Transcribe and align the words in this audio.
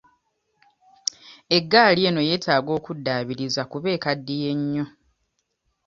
Eggaali 1.57 2.01
eno 2.09 2.21
yeetaaga 2.29 2.75
kuddaabiriza 2.85 3.61
kuba 3.71 3.87
ekaddiye 3.97 4.49
nnyo. 4.59 4.85